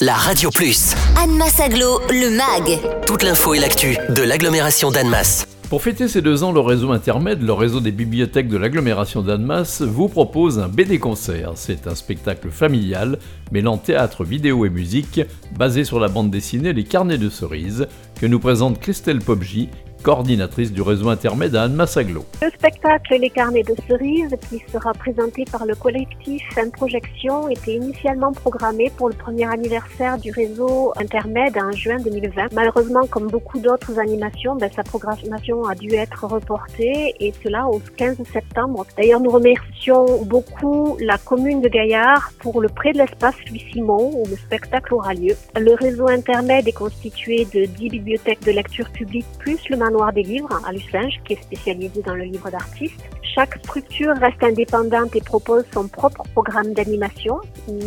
la 0.00 0.14
Radio 0.14 0.48
Plus. 0.50 0.94
Annemasse 1.22 1.60
Aglo, 1.60 2.00
le 2.08 2.30
MAG. 2.30 2.80
Toute 3.06 3.22
l'info 3.22 3.52
et 3.52 3.58
l'actu 3.58 3.98
de 4.08 4.22
l'agglomération 4.22 4.90
d'Annemasse. 4.90 5.46
Pour 5.68 5.82
fêter 5.82 6.08
ces 6.08 6.22
deux 6.22 6.42
ans, 6.42 6.52
le 6.52 6.60
réseau 6.60 6.90
Intermed, 6.92 7.42
le 7.42 7.52
réseau 7.52 7.80
des 7.80 7.92
bibliothèques 7.92 8.48
de 8.48 8.56
l'agglomération 8.56 9.20
d'Annemasse, 9.20 9.82
vous 9.82 10.08
propose 10.08 10.58
un 10.58 10.68
BD 10.68 10.98
concert. 10.98 11.52
C'est 11.54 11.86
un 11.86 11.94
spectacle 11.94 12.50
familial 12.50 13.18
mêlant 13.52 13.76
théâtre, 13.76 14.24
vidéo 14.24 14.64
et 14.64 14.70
musique, 14.70 15.20
basé 15.58 15.84
sur 15.84 16.00
la 16.00 16.08
bande 16.08 16.30
dessinée 16.30 16.72
Les 16.72 16.84
Carnets 16.84 17.18
de 17.18 17.28
Cerises, 17.28 17.86
que 18.18 18.26
nous 18.26 18.40
présente 18.40 18.80
Christelle 18.80 19.18
Popji, 19.18 19.68
coordinatrice 20.02 20.72
du 20.72 20.82
réseau 20.82 21.08
intermède 21.08 21.54
à 21.54 21.64
Anne-Massaglo. 21.64 22.24
Le 22.42 22.50
spectacle 22.50 23.16
Les 23.20 23.30
Carnets 23.30 23.62
de 23.62 23.74
Cerises, 23.88 24.34
qui 24.48 24.62
sera 24.72 24.92
présenté 24.92 25.44
par 25.50 25.66
le 25.66 25.74
collectif 25.74 26.42
Projection, 26.72 27.48
était 27.48 27.74
initialement 27.74 28.32
programmé 28.32 28.90
pour 28.96 29.08
le 29.08 29.14
premier 29.14 29.46
anniversaire 29.46 30.18
du 30.18 30.30
réseau 30.30 30.92
intermède 30.96 31.56
en 31.58 31.72
juin 31.72 31.96
2020. 31.98 32.52
Malheureusement, 32.52 33.06
comme 33.10 33.28
beaucoup 33.28 33.58
d'autres 33.58 33.98
animations, 33.98 34.56
ben, 34.56 34.70
sa 34.74 34.82
programmation 34.82 35.64
a 35.64 35.74
dû 35.74 35.94
être 35.94 36.24
reportée 36.24 37.14
et 37.20 37.32
cela 37.42 37.66
au 37.66 37.80
15 37.96 38.18
septembre. 38.32 38.86
D'ailleurs, 38.96 39.20
nous 39.20 39.30
remercions 39.30 40.22
beaucoup 40.24 40.96
la 41.00 41.18
commune 41.18 41.60
de 41.60 41.68
Gaillard 41.68 42.32
pour 42.40 42.60
le 42.60 42.68
prêt 42.68 42.92
de 42.92 42.98
l'espace 42.98 43.34
Louis-Simon 43.48 44.12
où 44.14 44.24
le 44.28 44.36
spectacle 44.36 44.94
aura 44.94 45.14
lieu. 45.14 45.34
Le 45.58 45.74
réseau 45.74 46.08
intermède 46.08 46.68
est 46.68 46.72
constitué 46.72 47.46
de 47.52 47.64
10 47.64 47.88
bibliothèques 47.90 48.42
de 48.44 48.52
lecture 48.52 48.90
publique 48.90 49.26
plus 49.38 49.58
le 49.68 49.76
Noir 49.90 50.12
des 50.12 50.22
livres 50.22 50.60
à 50.66 50.72
Lucinge, 50.72 51.20
qui 51.24 51.34
est 51.34 51.42
spécialisé 51.42 52.02
dans 52.02 52.14
le 52.14 52.24
livre 52.24 52.50
d'artistes. 52.50 53.00
Chaque 53.34 53.58
structure 53.64 54.14
reste 54.16 54.42
indépendante 54.42 55.14
et 55.14 55.20
propose 55.20 55.64
son 55.72 55.86
propre 55.86 56.22
programme 56.32 56.72
d'animation, 56.72 57.40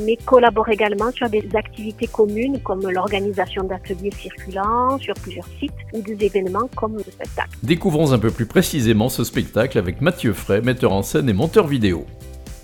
mais 0.05 0.17
collabore 0.25 0.69
également 0.69 1.11
sur 1.11 1.29
des 1.29 1.43
activités 1.53 2.07
communes 2.07 2.59
comme 2.61 2.89
l'organisation 2.89 3.63
d'ateliers 3.63 4.11
circulants 4.11 4.97
sur 4.99 5.13
plusieurs 5.15 5.47
sites 5.59 5.73
ou 5.93 6.01
des 6.01 6.25
événements 6.25 6.69
comme 6.75 6.95
le 6.95 7.03
spectacle. 7.03 7.49
Découvrons 7.61 8.13
un 8.13 8.19
peu 8.19 8.31
plus 8.31 8.45
précisément 8.45 9.09
ce 9.09 9.23
spectacle 9.23 9.77
avec 9.77 10.01
Mathieu 10.01 10.33
Fray, 10.33 10.61
metteur 10.61 10.93
en 10.93 11.03
scène 11.03 11.27
et 11.27 11.33
monteur 11.33 11.67
vidéo 11.67 12.05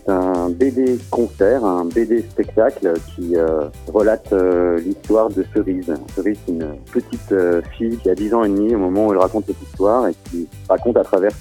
un 0.09 0.38
BD 0.49 0.97
concert, 1.09 1.63
un 1.65 1.85
BD 1.85 2.21
spectacle 2.21 2.93
qui 3.15 3.35
euh, 3.35 3.67
relate 3.93 4.31
euh, 4.33 4.79
l'histoire 4.79 5.29
de 5.29 5.45
Cerise. 5.53 5.93
Cerise, 6.15 6.37
c'est 6.45 6.51
une 6.51 6.67
petite 6.91 7.31
euh, 7.31 7.61
fille 7.77 7.97
qui 7.97 8.09
a 8.09 8.15
10 8.15 8.33
ans 8.33 8.43
et 8.43 8.49
demi 8.49 8.75
au 8.75 8.79
moment 8.79 9.07
où 9.07 9.11
elle 9.11 9.19
raconte 9.19 9.45
cette 9.47 9.61
histoire 9.61 10.07
et 10.07 10.15
qui 10.29 10.47
raconte 10.67 10.97
à 10.97 11.03
travers 11.03 11.31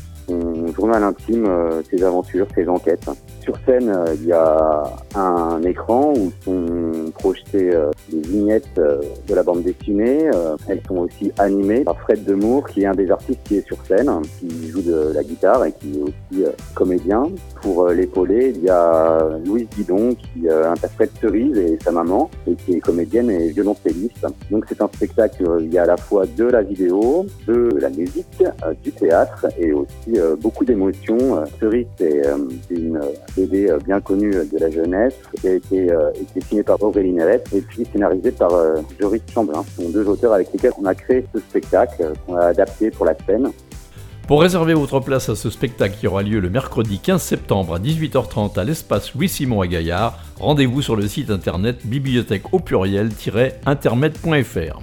journal 0.78 1.02
intime 1.02 1.48
ses 1.90 2.02
aventures, 2.04 2.46
ses 2.54 2.68
enquêtes. 2.68 3.08
Sur 3.40 3.56
scène, 3.66 3.92
il 4.14 4.26
y 4.26 4.32
a 4.32 4.84
un 5.14 5.62
écran 5.62 6.12
où 6.14 6.30
sont 6.44 7.10
projetées 7.14 7.70
des 8.10 8.20
vignettes 8.28 8.76
de 8.76 9.34
la 9.34 9.42
bande 9.42 9.62
dessinée. 9.62 10.30
elles 10.68 10.82
sont 10.86 10.98
aussi 10.98 11.32
animées 11.38 11.80
par 11.80 11.98
Fred 12.00 12.24
Demour, 12.24 12.68
qui 12.68 12.82
est 12.82 12.86
un 12.86 12.94
des 12.94 13.10
artistes 13.10 13.40
qui 13.44 13.56
est 13.56 13.66
sur 13.66 13.78
scène, 13.86 14.10
qui 14.38 14.68
joue 14.68 14.82
de 14.82 15.12
la 15.14 15.24
guitare 15.24 15.64
et 15.64 15.72
qui 15.72 15.98
est 15.98 16.02
aussi 16.02 16.44
comédien. 16.74 17.28
Pour 17.62 17.88
l'épauler, 17.88 18.52
il 18.54 18.64
y 18.64 18.70
a 18.70 19.18
Louise 19.44 19.68
Guidon 19.74 20.14
qui 20.14 20.48
euh, 20.48 20.70
interprète 20.70 21.10
Cerise 21.20 21.56
et 21.58 21.78
sa 21.82 21.90
maman 21.90 22.30
et 22.46 22.54
qui 22.54 22.74
est 22.74 22.80
comédienne 22.80 23.30
et 23.30 23.48
violoncelliste. 23.48 24.26
Donc 24.50 24.64
c'est 24.68 24.80
un 24.80 24.88
spectacle, 24.88 25.44
il 25.60 25.72
y 25.72 25.78
a 25.78 25.82
à 25.82 25.86
la 25.86 25.96
fois 25.96 26.24
de 26.26 26.44
la 26.44 26.62
vidéo, 26.62 27.26
de 27.46 27.70
la 27.80 27.90
musique, 27.90 28.42
euh, 28.42 28.74
du 28.82 28.92
théâtre 28.92 29.46
et 29.58 29.72
aussi 29.72 30.16
euh, 30.16 30.36
beaucoup 30.36 30.64
d'émotions. 30.68 31.44
Cerise 31.60 31.86
c'est 31.98 32.22
une 32.70 33.00
BD 33.36 33.72
bien 33.84 34.00
connue 34.00 34.30
de 34.30 34.58
la 34.58 34.70
jeunesse 34.70 35.14
qui 35.40 35.48
a 35.48 35.52
été, 35.54 35.88
signée 36.48 36.62
par 36.62 36.82
Aurélie 36.82 37.12
Neret 37.12 37.42
et 37.54 37.60
puis 37.60 37.86
scénarisée 37.92 38.32
par 38.32 38.50
Joris 39.00 39.22
Chamblin. 39.32 39.64
Ce 39.64 39.82
sont 39.82 39.90
deux 39.90 40.06
auteurs 40.06 40.32
avec 40.32 40.52
lesquels 40.52 40.72
on 40.80 40.84
a 40.84 40.94
créé 40.94 41.24
ce 41.34 41.40
spectacle 41.40 42.12
qu'on 42.26 42.36
a 42.36 42.46
adapté 42.46 42.90
pour 42.90 43.06
la 43.06 43.14
scène. 43.26 43.50
Pour 44.28 44.42
réserver 44.42 44.74
votre 44.74 45.00
place 45.00 45.28
à 45.30 45.34
ce 45.34 45.48
spectacle 45.48 45.96
qui 45.98 46.06
aura 46.06 46.22
lieu 46.22 46.38
le 46.38 46.50
mercredi 46.50 46.98
15 46.98 47.22
septembre 47.22 47.76
à 47.76 47.78
18h30 47.78 48.58
à 48.58 48.64
l'espace 48.64 49.14
Louis-Simon 49.14 49.62
à 49.62 49.66
Gaillard, 49.66 50.18
rendez-vous 50.38 50.82
sur 50.82 50.96
le 50.96 51.08
site 51.08 51.30
internet 51.30 51.86
bibliothèque 51.86 52.52
au 52.52 52.58
pluriel-internet.fr. 52.58 54.82